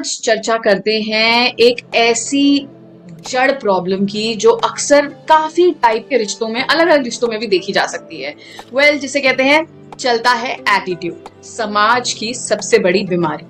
[0.00, 2.68] आज चर्चा करते हैं एक ऐसी
[3.28, 7.46] जड़ प्रॉब्लम की जो अक्सर काफ़ी टाइप के रिश्तों में अलग अलग रिश्तों में भी
[7.46, 8.34] देखी जा सकती है।
[8.74, 13.46] वेल well, जिसे कहते हैं चलता है एटीट्यूड समाज की सबसे बड़ी बीमारी।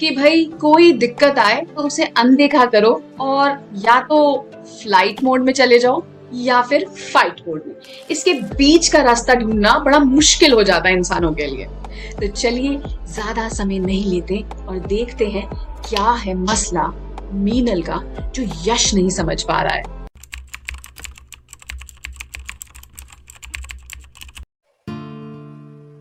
[0.00, 4.48] कि भाई कोई दिक्कत आए तो उसे अनदेखा करो और या तो
[4.82, 6.02] फ़्लाइट मोड में चले जाओ
[6.34, 7.74] या फिर फाइट मोड में।
[8.10, 11.66] इसके बीच का रास्ता ढूंढना बड़ा मुश्किल हो जाता है इंसानों के लिए।
[12.12, 12.76] तो चलिए,
[13.08, 15.46] ज़्यादा समय नहीं लेते और देखते हैं
[15.88, 16.86] क्या है मसला
[17.34, 18.02] मीनल का
[18.34, 20.00] जो यश नहीं समझ पा रहा है।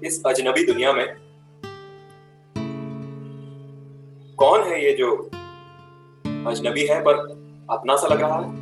[0.04, 1.05] इस अजनबी दुनिया में
[4.40, 5.12] कौन है ये जो
[6.48, 7.16] अजनबी है पर
[7.70, 8.60] अपना सा लग रहा है?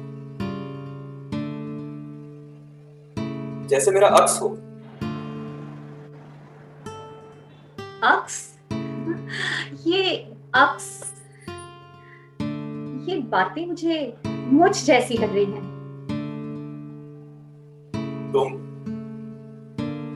[3.70, 4.48] जैसे मेरा अक्स हो।
[8.04, 8.58] अक्स?
[9.88, 10.16] ये
[10.56, 11.04] अक्स
[13.10, 15.68] ये बातें मुझे मुझ जैसी लग रही हैं।
[18.34, 18.54] तुम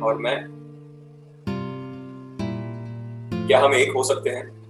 [0.03, 0.35] और मैं
[3.47, 4.62] क्या हम एक हो सकते हैं?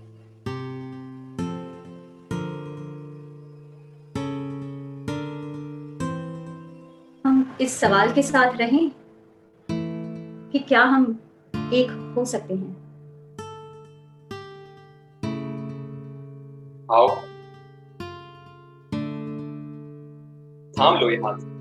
[7.64, 8.92] इस सवाल के साथ रहें
[10.52, 11.20] कि क्या हम
[11.74, 12.84] एक हो सकते हैं?
[16.92, 17.08] आओ।
[20.78, 21.54] थाम लो ये हाथ।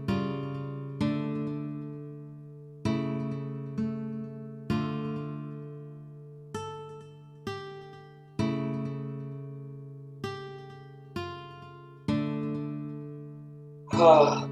[13.94, 14.51] हाँ।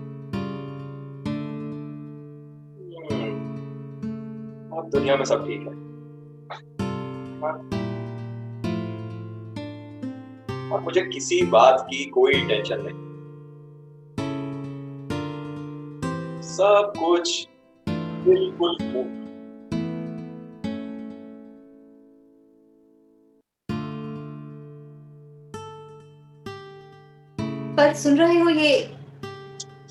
[4.80, 5.72] अब दुनिया में सब ठीक है।
[10.72, 13.08] और मुझे किसी बात की कोई टेंशन नहीं।
[16.50, 17.48] सब कुछ
[18.26, 18.76] बिल्कुल
[27.76, 28.72] पर सुन रहे हो ये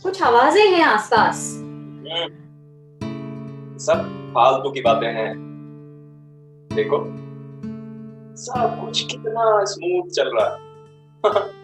[0.04, 1.46] कुछ आवाज़ें हैं आसपास।
[3.80, 5.50] सब फालतू की बातें हैं।
[6.74, 7.16] देखो।
[8.36, 10.70] सब कुछ कितना स्मूथ चल रहा है।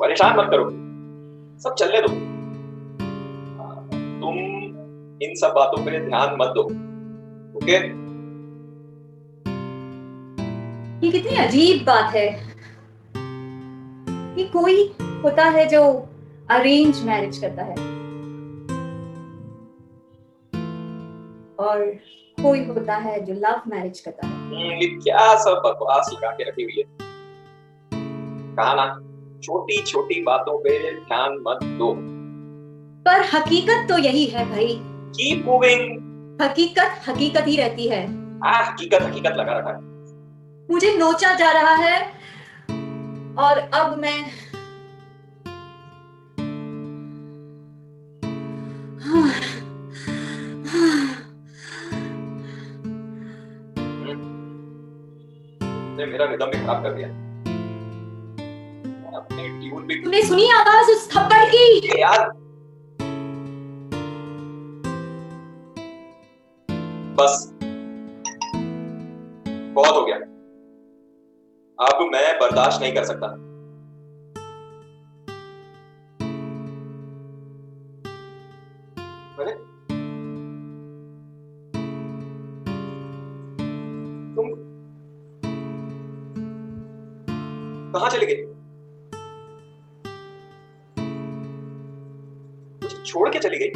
[0.00, 0.70] परेशान मत करो।
[1.58, 2.08] सब चलने दो।
[4.20, 4.38] तुम
[5.22, 6.62] इन सब बातों पे ध्यान मत दो।
[7.58, 8.08] ओके?
[11.06, 12.54] ये कितनी अजीब बात है।
[14.34, 14.94] कि कोई
[15.24, 16.08] होता है जो
[16.50, 17.97] अरेंज मैरिज करता है।
[21.68, 21.84] और
[22.38, 26.74] कोई होता है जो लव मैरिज करता है। क्या सब बकवास लगा के रखी हुई
[26.78, 26.84] है।
[28.56, 28.86] कहा ना
[29.42, 31.94] छोटी छोटी बातों पे ध्यान मत दो।
[33.04, 34.78] पर हकीकत तो यही है भाई।
[35.16, 38.02] कीप मूविंग हकीकत हकीकत ही रहती है।
[38.44, 39.80] आ हकीकत हकीकत लगा रखा है।
[40.70, 41.96] मुझे नोचा जा रहा है
[43.38, 44.18] और अब मैं
[55.98, 57.08] ने मेरा रिदम भी खराब कर दिया।
[59.16, 62.00] अपनी ट्यून भी तूने सुनी आवाज़ उस थप्पड़ की?
[62.00, 62.28] यार
[67.16, 67.52] बस।
[69.74, 70.16] बहुत हो गया।
[71.86, 73.26] अब मैं बर्दाश्त नहीं कर सकता।
[79.38, 79.52] अरे।
[84.34, 84.77] तुम
[87.92, 88.42] कहाँ चले गए?
[93.06, 93.68] छोड़ के चली गई?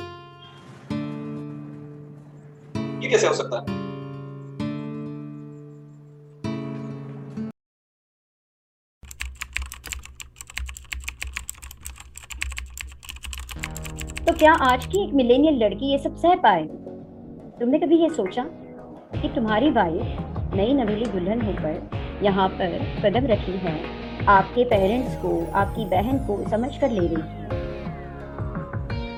[3.02, 3.80] ये कैसे हो सकता है?
[14.26, 16.62] तो क्या आज की एक मिलेनियल लड़की ये सब सह पाए?
[17.60, 18.44] तुमने कभी ये सोचा
[19.14, 25.52] कि तुम्हारी वाइफ नई नवेली दुल्हन होकर यहाँ पर कदम रखी है आपके पेरेंट्स को,
[25.54, 27.60] आपकी बहन को समझ कर ले रही है।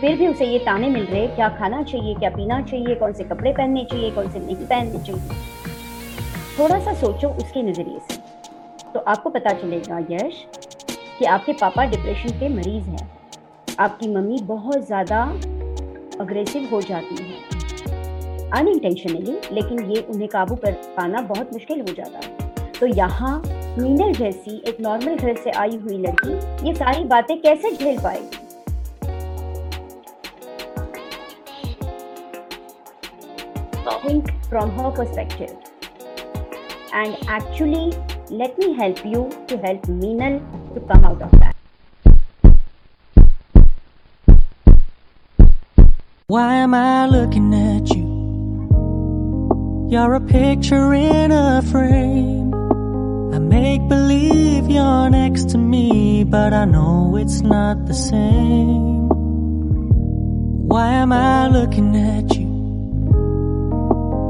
[0.00, 3.24] फिर भी उसे ये ताने मिल रहे क्या खाना चाहिए, क्या पीना चाहिए, कौन से
[3.24, 5.28] कपड़े पहनने चाहिए, कौन से नहीं पहनने चाहिए।
[6.58, 8.16] थोड़ा सा सोचो उसके नज़रिए से।
[8.94, 10.44] तो आपको पता चलेगा, यश,
[11.18, 13.08] कि आपके पापा डिप्रेशन के मरीज़ हैं।
[13.78, 15.22] आपकी मम्मी बहुत ज़्यादा
[16.20, 22.18] अग्रेसिव हो जाती है। अनइंटेंशनली लेकिन ये उन्हें काबू कर पाना बहुत मुश्किल हो जाता
[22.18, 23.42] है। तो यहाँ
[23.78, 28.44] मीनल जैसी एक नॉर्मल घर से आई हुई लड़की ये सारी बातें कैसे झेल पाएगी
[34.06, 35.56] think from her perspective.
[36.92, 37.92] And actually,
[38.30, 40.40] let me help you to help Meenal
[40.74, 41.54] to come out of that.
[46.26, 48.04] Why am I looking at you?
[49.90, 52.53] You're a picture in a frame.
[53.54, 59.08] Make believe you're next to me, but I know it's not the same.
[60.72, 62.50] Why am I looking at you?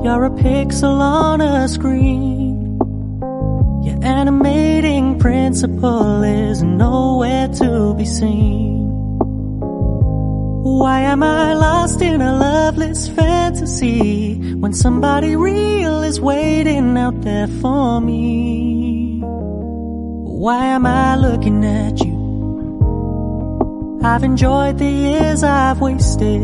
[0.04, 2.76] You're a pixel on a screen.
[3.86, 8.84] Your animating principle is nowhere to be seen.
[10.80, 17.48] Why am I lost in a loveless fantasy when somebody real is waiting out there
[17.62, 19.03] for me?
[20.34, 22.12] Why am I looking at you?
[24.02, 26.40] I've enjoyed the years I've wasted.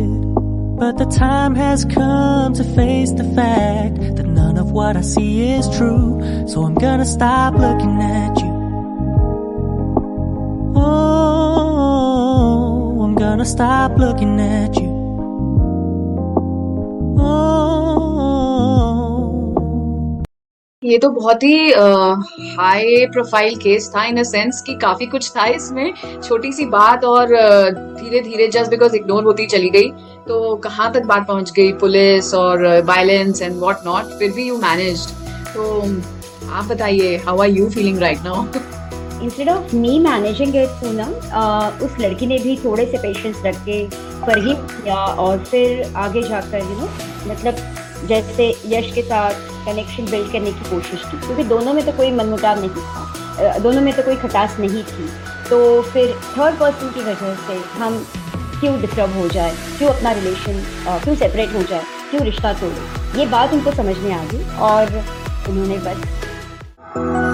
[0.79, 5.51] But the time has come to face the fact that none of what I see
[5.51, 6.47] is true.
[6.47, 8.53] So I'm gonna stop looking at you.
[10.77, 12.21] Oh,
[13.03, 14.90] I'm gonna stop looking at you.
[20.91, 21.71] ये तो बहुत ही
[22.57, 25.93] high profile case था इन a sense कि काफ़ी कुछ था इसमें।
[26.23, 27.35] छोटी सी बात और
[28.01, 29.91] धीरे धीरे जस्ट बिकॉज़ इग्नोर होती चली गई
[30.29, 34.57] तो कहाँ तक बात पहुँच गई पुलिस और वायलेंस एंड व्हाट नॉट फिर भी यू
[34.59, 35.07] मैनेज
[35.55, 35.71] तो
[36.51, 38.45] आप बताइए how are you feeling right now
[39.23, 41.11] instead of me managing it Poonam
[41.87, 43.85] उस लड़की ने भी थोड़े से पेशेंस रख के
[44.21, 46.89] फरहीम किया और फिर आगे जाकर यू नो
[47.27, 47.55] मतलब
[48.07, 52.11] जैसे यश के साथ कनेक्शन बिल्ड करने की कोशिश की, क्योंकि दोनों में तो कोई
[52.13, 55.09] मनमुटाव नहीं था। दोनों में तो कोई खटास नहीं थी।
[55.51, 58.05] तो फिर थर्ड पर्सन की वजह से हम
[58.61, 60.63] क्यों डिस्टर्ब हो जाए, क्यों अपना रिलेशन
[61.05, 64.97] क्यों सेपरेट हो जाए, क्यों रिश्ता तोड़े, ये बात उनको समझ में आ गई और
[65.49, 67.30] उन्होंने बस